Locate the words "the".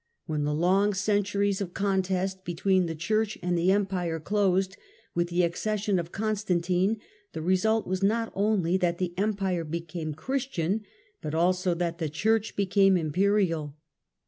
0.45-0.55, 2.87-2.95, 3.55-3.71, 5.27-5.43, 7.33-7.41, 8.97-9.13, 11.99-12.09